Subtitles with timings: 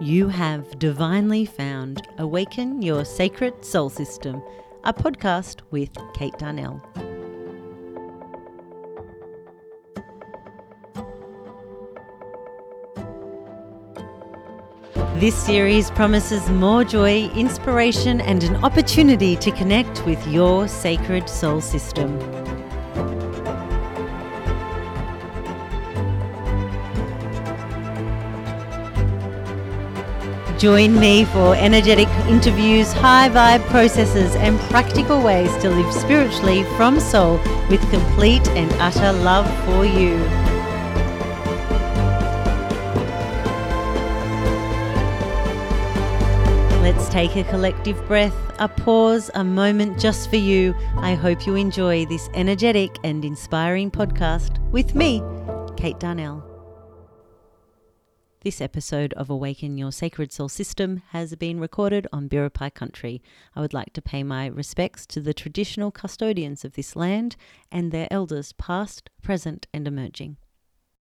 [0.00, 4.42] You have divinely found Awaken Your Sacred Soul System,
[4.82, 6.82] a podcast with Kate Darnell.
[15.20, 21.60] This series promises more joy, inspiration, and an opportunity to connect with your sacred soul
[21.60, 22.43] system.
[30.58, 37.00] Join me for energetic interviews, high vibe processes, and practical ways to live spiritually from
[37.00, 40.14] soul with complete and utter love for you.
[46.82, 50.74] Let's take a collective breath, a pause, a moment just for you.
[50.98, 55.20] I hope you enjoy this energetic and inspiring podcast with me,
[55.76, 56.53] Kate Darnell.
[58.44, 63.22] This episode of Awaken Your Sacred Soul System has been recorded on Biripi country.
[63.56, 67.36] I would like to pay my respects to the traditional custodians of this land
[67.72, 70.36] and their elders, past, present, and emerging.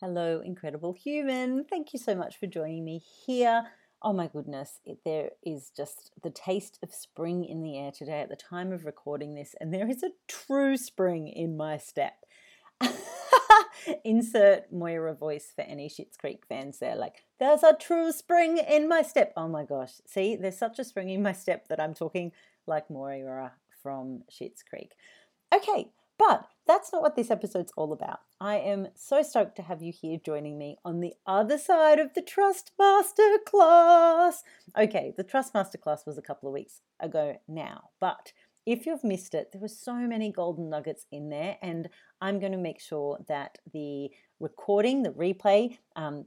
[0.00, 1.62] Hello, incredible human.
[1.62, 3.66] Thank you so much for joining me here.
[4.02, 8.20] Oh my goodness, it, there is just the taste of spring in the air today
[8.20, 12.14] at the time of recording this, and there is a true spring in my step.
[14.04, 16.96] Insert Moira voice for any Schitt's Creek fans there.
[16.96, 19.32] Like, there's a true spring in my step.
[19.36, 20.00] Oh my gosh.
[20.06, 22.32] See, there's such a spring in my step that I'm talking
[22.66, 24.92] like Moira from Schitt's Creek.
[25.54, 28.20] Okay, but that's not what this episode's all about.
[28.40, 32.14] I am so stoked to have you here joining me on the other side of
[32.14, 34.42] the Trust Master class.
[34.76, 38.32] Okay, the Trust Master class was a couple of weeks ago now, but
[38.66, 41.88] if you've missed it, there were so many golden nuggets in there, and
[42.20, 44.10] I'm going to make sure that the
[44.40, 46.26] recording, the replay, um,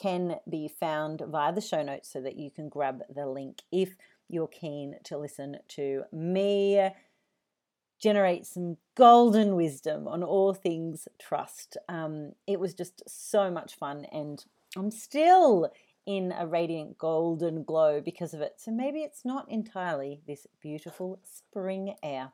[0.00, 3.94] can be found via the show notes so that you can grab the link if
[4.28, 6.90] you're keen to listen to me
[8.02, 11.76] generate some golden wisdom on all things trust.
[11.88, 14.44] Um, it was just so much fun, and
[14.76, 15.70] I'm still
[16.06, 18.54] in a radiant golden glow because of it.
[18.58, 22.32] So maybe it's not entirely this beautiful spring air.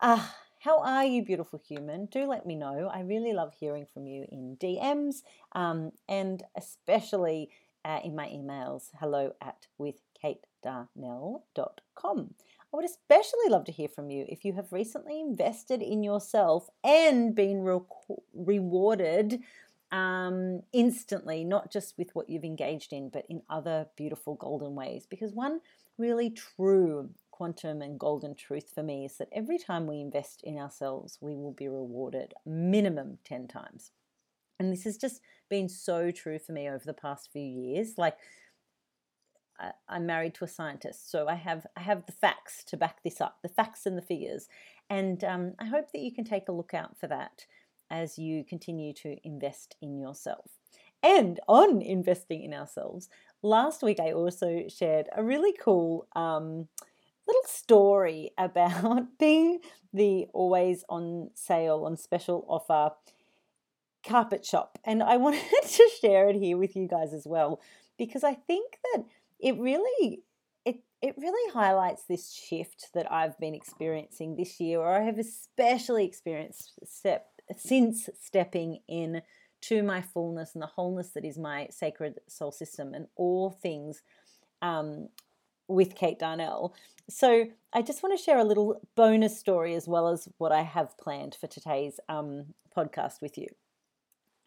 [0.00, 2.06] Ah, how are you, beautiful human?
[2.06, 2.88] Do let me know.
[2.92, 7.50] I really love hearing from you in DMs um, and especially
[7.84, 12.34] uh, in my emails hello at withkatedarnell.com.
[12.72, 16.70] I would especially love to hear from you if you have recently invested in yourself
[16.84, 17.80] and been re-
[18.32, 19.42] rewarded
[19.92, 25.06] um, instantly, not just with what you've engaged in, but in other beautiful golden ways.
[25.08, 25.60] Because one
[25.98, 30.58] really true quantum and golden truth for me is that every time we invest in
[30.58, 33.90] ourselves, we will be rewarded minimum 10 times.
[34.58, 35.20] And this has just
[35.50, 37.94] been so true for me over the past few years.
[37.98, 38.16] Like,
[39.88, 43.20] I'm married to a scientist, so I have I have the facts to back this
[43.20, 44.48] up, the facts and the figures,
[44.90, 47.46] and um, I hope that you can take a look out for that
[47.92, 50.50] as you continue to invest in yourself.
[51.02, 53.08] And on investing in ourselves,
[53.42, 56.68] last week I also shared a really cool um,
[57.26, 59.60] little story about being
[59.92, 62.94] the always on sale, on special offer
[64.06, 64.78] carpet shop.
[64.84, 67.60] And I wanted to share it here with you guys as well,
[67.98, 69.04] because I think that
[69.38, 70.22] it really
[70.64, 75.18] it it really highlights this shift that I've been experiencing this year, or I have
[75.18, 76.72] especially experienced
[77.56, 79.22] since stepping in
[79.62, 84.02] to my fullness and the wholeness that is my sacred soul system and all things
[84.60, 85.08] um,
[85.68, 86.74] with Kate Darnell.
[87.08, 90.62] So I just want to share a little bonus story as well as what I
[90.62, 93.46] have planned for today's um, podcast with you.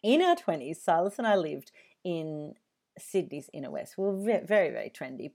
[0.02, 1.72] In our 20s, Silas and I lived
[2.04, 2.54] in
[2.98, 3.98] Sydney's inner west.
[3.98, 5.32] We were very, very trendy.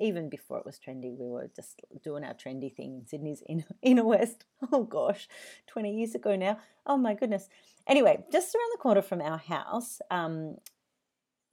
[0.00, 3.64] Even before it was trendy, we were just doing our trendy thing in Sydney's inner,
[3.82, 4.44] inner west.
[4.72, 5.28] Oh gosh,
[5.66, 6.58] 20 years ago now.
[6.86, 7.48] Oh my goodness.
[7.86, 10.56] Anyway, just around the corner from our house, um,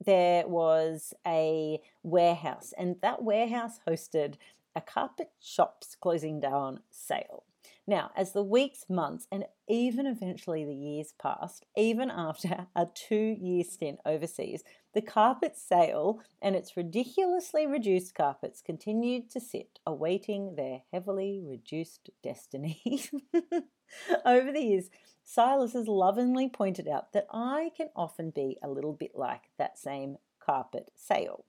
[0.04, 4.34] there was a warehouse, and that warehouse hosted
[4.74, 7.44] a carpet shops closing down sale.
[7.86, 13.36] Now, as the weeks, months, and even eventually the years passed, even after a two
[13.40, 14.62] year stint overseas,
[14.94, 22.10] the carpet sale and its ridiculously reduced carpets continued to sit, awaiting their heavily reduced
[22.22, 22.80] destiny.
[24.24, 24.90] Over the years,
[25.24, 29.78] Silas has lovingly pointed out that I can often be a little bit like that
[29.78, 31.44] same carpet sale.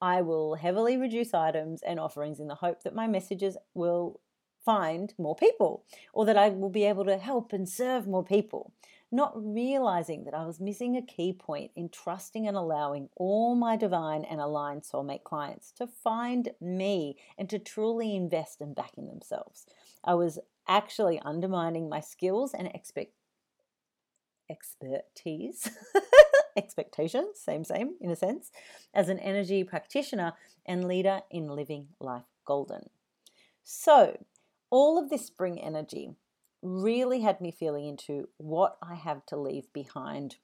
[0.00, 4.20] I will heavily reduce items and offerings in the hope that my messages will
[4.68, 5.82] find more people
[6.12, 8.74] or that I will be able to help and serve more people.
[9.10, 13.74] not realizing that I was missing a key point in trusting and allowing all my
[13.74, 19.06] divine and aligned soulmate clients to find me and to truly invest and back in
[19.06, 19.64] themselves.
[20.04, 23.12] I was actually undermining my skills and expect
[24.50, 25.70] expertise
[26.62, 28.50] expectations same same in a sense
[28.92, 30.32] as an energy practitioner
[30.66, 32.88] and leader in living life golden
[33.62, 34.16] so
[34.70, 36.10] all of this spring energy
[36.62, 40.36] really had me feeling into what I have to leave behind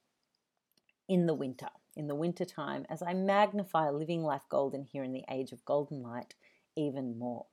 [1.08, 5.12] in the winter, in the winter time, as I magnify living life golden here in
[5.12, 6.34] the age of golden light
[6.76, 7.46] even more.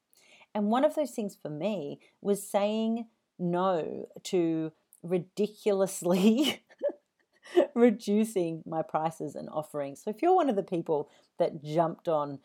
[0.53, 3.07] And one of those things for me was saying
[3.39, 4.71] no to
[5.03, 6.63] ridiculously
[7.75, 10.03] reducing my prices and offerings.
[10.03, 11.09] So if you're one of the people
[11.39, 12.39] that jumped on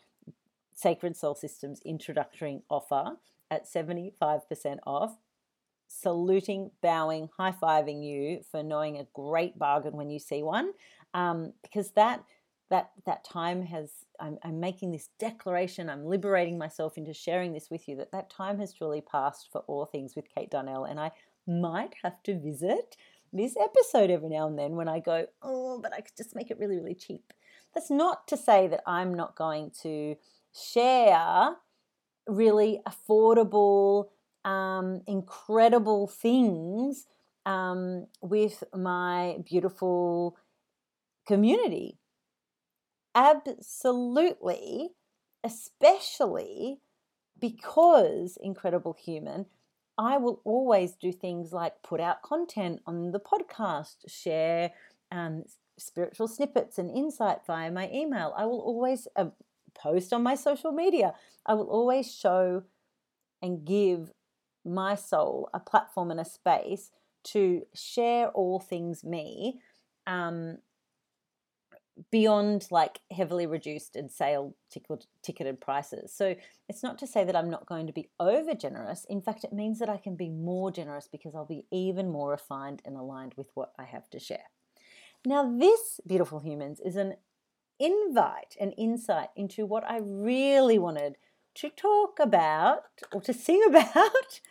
[0.73, 3.17] Sacred Soul Systems introductory offer
[3.49, 4.11] at 75%
[4.85, 5.17] off,
[5.87, 10.71] saluting, bowing, high fiving you for knowing a great bargain when you see one,
[11.13, 12.23] um, because that
[12.69, 13.89] that that time has
[14.19, 15.89] I'm, I'm making this declaration.
[15.89, 17.95] I'm liberating myself into sharing this with you.
[17.95, 21.11] That that time has truly passed for all things with Kate Darnell, and I
[21.47, 22.97] might have to visit
[23.33, 26.51] this episode every now and then when I go, oh, but I could just make
[26.51, 27.33] it really, really cheap.
[27.73, 30.15] That's not to say that I'm not going to
[30.53, 31.55] share
[32.27, 34.09] really affordable
[34.45, 37.05] um, incredible things
[37.45, 40.37] um, with my beautiful
[41.27, 41.97] community.
[43.15, 44.91] Absolutely,
[45.43, 46.79] especially
[47.39, 49.47] because Incredible Human,
[49.97, 54.71] I will always do things like put out content on the podcast, share
[55.11, 55.45] um,
[55.77, 58.33] spiritual snippets and insight via my email.
[58.37, 59.27] I will always uh,
[59.81, 61.13] post on my social media.
[61.45, 62.63] I will always show
[63.41, 64.11] and give
[64.65, 66.91] my soul a platform and a space
[67.23, 69.59] to share all things me
[70.05, 70.57] um,
[72.11, 76.13] beyond like heavily reduced and sale ticket, ticketed prices.
[76.13, 76.35] So
[76.69, 79.05] it's not to say that I'm not going to be over generous.
[79.09, 82.31] In fact, it means that I can be more generous because I'll be even more
[82.31, 84.49] refined and aligned with what I have to share.
[85.25, 87.15] Now, this, beautiful humans, is an
[87.79, 91.17] invite, an insight into what I really wanted
[91.55, 94.41] to talk about or to sing about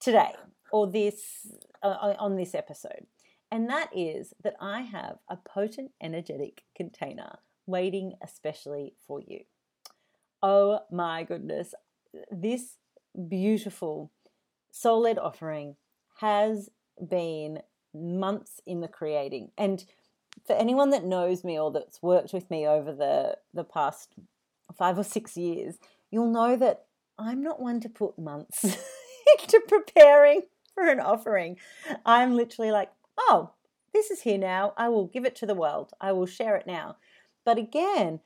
[0.00, 0.34] today
[0.72, 1.46] or this
[1.82, 3.06] uh, uh, on this episode.
[3.50, 9.40] And that is that I have a potent energetic container waiting especially for you.
[10.42, 11.74] Oh my goodness.
[12.30, 12.78] This
[13.28, 14.10] beautiful
[14.70, 15.76] soul led offering
[16.16, 16.70] has
[17.08, 17.60] been
[17.94, 19.50] months in the creating.
[19.56, 19.84] And
[20.46, 24.14] for anyone that knows me or that's worked with me over the, the past
[24.76, 25.78] five or six years,
[26.10, 26.86] you'll know that
[27.18, 28.64] I'm not one to put months
[29.42, 30.42] into preparing
[30.74, 31.58] for an offering.
[32.04, 33.50] I'm literally like, oh,
[33.92, 34.72] this is here now.
[34.76, 35.92] I will give it to the world.
[36.00, 36.96] I will share it now.
[37.44, 38.20] But again,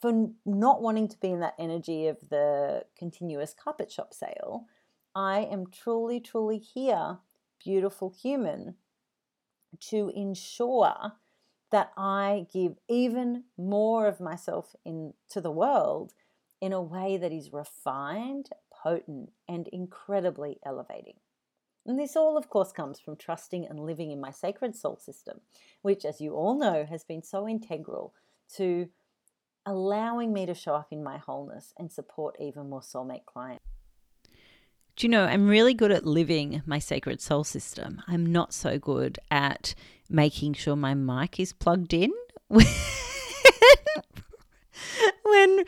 [0.00, 4.66] for not wanting to be in that energy of the continuous carpet shop sale,
[5.14, 7.18] I am truly, truly here,
[7.62, 8.74] beautiful human,
[9.80, 11.12] to ensure
[11.70, 16.12] that I give even more of myself into the world
[16.60, 21.16] in a way that is refined, potent, and incredibly elevating.
[21.84, 25.40] And this all, of course, comes from trusting and living in my sacred soul system,
[25.82, 28.12] which, as you all know, has been so integral
[28.56, 28.88] to
[29.64, 33.64] allowing me to show up in my wholeness and support even more soulmate clients.
[34.96, 38.00] Do you know, I'm really good at living my sacred soul system.
[38.08, 39.74] I'm not so good at
[40.08, 42.12] making sure my mic is plugged in.
[45.24, 45.64] when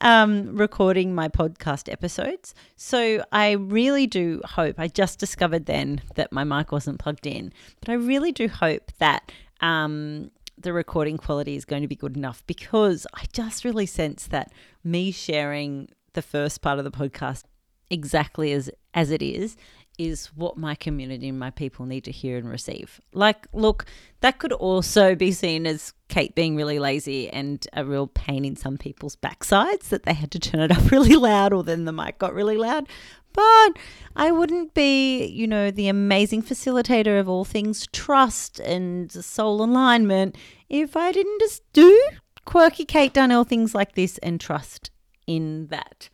[0.00, 2.54] um, recording my podcast episodes.
[2.76, 7.52] So I really do hope, I just discovered then that my mic wasn't plugged in,
[7.80, 12.16] but I really do hope that um, the recording quality is going to be good
[12.16, 17.44] enough because I just really sense that me sharing the first part of the podcast
[17.90, 19.56] exactly as as it is
[20.00, 23.02] is what my community and my people need to hear and receive.
[23.12, 23.84] Like, look,
[24.20, 28.56] that could also be seen as Kate being really lazy and a real pain in
[28.56, 31.92] some people's backsides that they had to turn it up really loud or then the
[31.92, 32.88] mic got really loud.
[33.34, 33.78] But
[34.16, 40.36] I wouldn't be, you know, the amazing facilitator of all things trust and soul alignment
[40.70, 42.08] if I didn't just do
[42.46, 44.90] quirky Kate Darnell things like this and trust
[45.26, 46.08] in that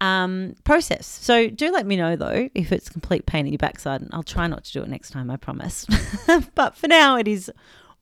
[0.00, 1.06] um, process.
[1.06, 4.22] So do let me know though if it's complete pain in your backside, and I'll
[4.22, 5.86] try not to do it next time, I promise.
[6.54, 7.50] but for now, it is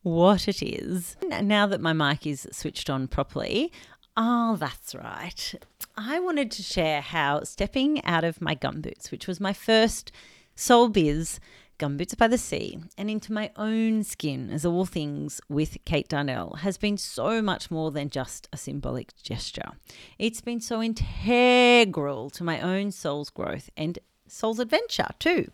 [0.03, 1.17] what it is.
[1.43, 3.73] Now that my mic is switched on properly,
[4.17, 5.55] oh, that's right.
[5.97, 10.13] I wanted to share how stepping out of my gum boots, which was my first
[10.55, 11.41] soul biz
[11.79, 16.57] Gumboots by the Sea and into my own skin as all things with Kate Darnell
[16.61, 19.73] has been so much more than just a symbolic gesture.
[20.19, 25.51] It's been so integral to my own soul's growth and soul's adventure too.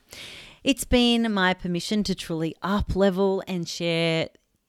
[0.62, 4.28] It's been my permission to truly up level and share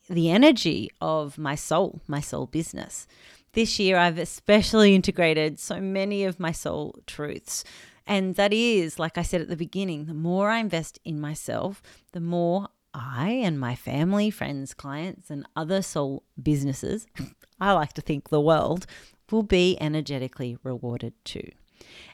[0.10, 3.08] the energy of my soul, my soul business.
[3.54, 7.64] This year, I've especially integrated so many of my soul truths.
[8.06, 11.82] And that is, like I said at the beginning, the more I invest in myself,
[12.12, 17.08] the more I and my family, friends, clients, and other soul businesses,
[17.60, 18.86] I like to think the world,
[19.32, 21.50] will be energetically rewarded too.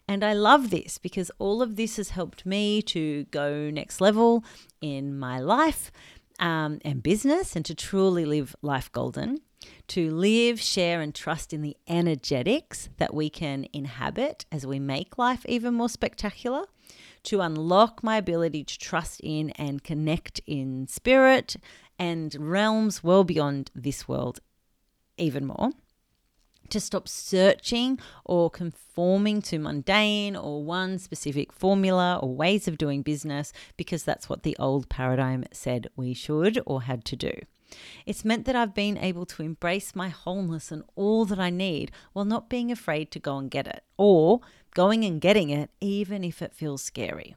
[0.07, 4.43] And I love this because all of this has helped me to go next level
[4.81, 5.91] in my life
[6.39, 9.39] um, and business and to truly live life golden,
[9.87, 15.17] to live, share, and trust in the energetics that we can inhabit as we make
[15.17, 16.65] life even more spectacular,
[17.23, 21.55] to unlock my ability to trust in and connect in spirit
[21.97, 24.39] and realms well beyond this world
[25.17, 25.71] even more
[26.69, 33.01] to stop searching or conforming to mundane or one specific formula or ways of doing
[33.01, 37.31] business because that's what the old paradigm said we should or had to do.
[38.05, 41.91] It's meant that I've been able to embrace my wholeness and all that I need
[42.13, 44.41] while not being afraid to go and get it or
[44.73, 47.35] going and getting it even if it feels scary.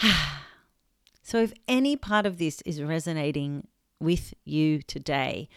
[1.22, 3.66] so, if any part of this is resonating
[4.00, 5.48] with you today,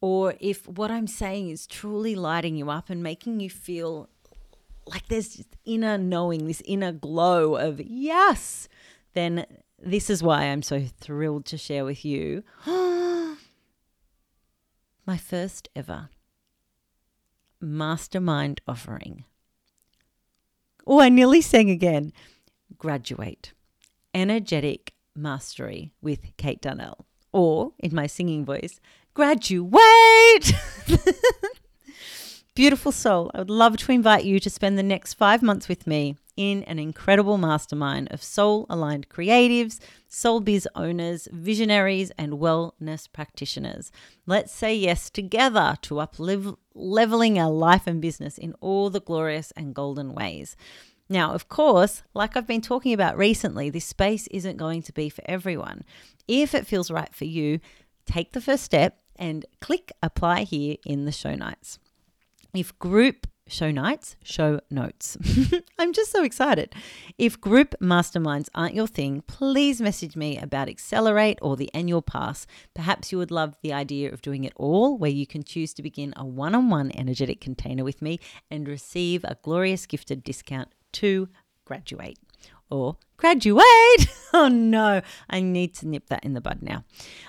[0.00, 4.08] or if what I'm saying is truly lighting you up and making you feel
[4.86, 8.68] like there's this inner knowing, this inner glow of yes,
[9.14, 9.46] then
[9.78, 12.42] this is why I'm so thrilled to share with you
[15.06, 16.08] my first ever
[17.60, 19.24] mastermind offering.
[20.86, 22.12] Oh, I nearly sang again.
[22.78, 23.52] Graduate
[24.14, 28.80] Energetic Mastery with Kate Darnell, or in my singing voice,
[29.14, 29.72] graduate.
[32.54, 35.86] Beautiful soul, I would love to invite you to spend the next five months with
[35.86, 39.78] me in an incredible mastermind of soul aligned creatives,
[40.08, 43.92] soul biz owners, visionaries, and wellness practitioners.
[44.24, 49.50] Let's say yes together to up leveling our life and business in all the glorious
[49.50, 50.56] and golden ways.
[51.10, 55.10] Now, of course, like I've been talking about recently, this space isn't going to be
[55.10, 55.84] for everyone.
[56.26, 57.60] If it feels right for you,
[58.06, 61.78] take the first step and click apply here in the show notes.
[62.54, 65.18] If group show nights, show notes.
[65.78, 66.74] I'm just so excited.
[67.18, 72.46] If group masterminds aren't your thing, please message me about Accelerate or the annual pass.
[72.74, 75.82] Perhaps you would love the idea of doing it all, where you can choose to
[75.82, 78.18] begin a one on one energetic container with me
[78.50, 81.28] and receive a glorious gifted discount to
[81.64, 82.18] graduate
[82.70, 83.64] or graduate.
[84.32, 86.84] Oh no, I need to nip that in the bud now.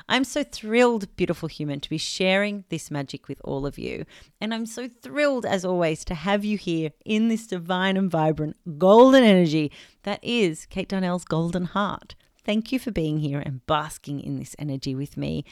[0.08, 4.06] I'm so thrilled, beautiful human, to be sharing this magic with all of you.
[4.40, 8.56] And I'm so thrilled, as always, to have you here in this divine and vibrant
[8.78, 9.72] golden energy
[10.04, 12.14] that is Kate Darnell's golden heart.
[12.46, 15.44] Thank you for being here and basking in this energy with me.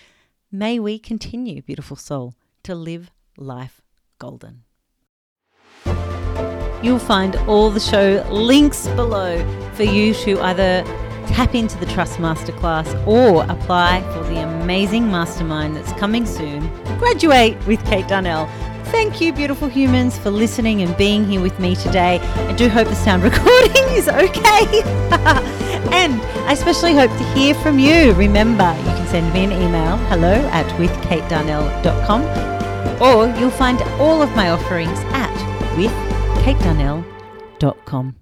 [0.52, 3.82] May we continue, beautiful soul, to live life
[4.20, 4.66] golden.
[6.84, 9.38] You'll find all the show links below
[9.80, 10.84] for you to either
[11.26, 16.68] tap into the Trust Masterclass or apply for the amazing mastermind that's coming soon.
[16.98, 18.48] Graduate with Kate Darnell.
[18.88, 22.20] Thank you, beautiful humans, for listening and being here with me today.
[22.20, 24.82] I do hope the sound recording is okay.
[25.94, 28.12] and I especially hope to hear from you.
[28.16, 32.22] Remember, you can send me an email hello at withkatedarnell.com
[33.02, 35.34] or you'll find all of my offerings at
[35.78, 35.94] with
[36.44, 38.16] katedarnell.com.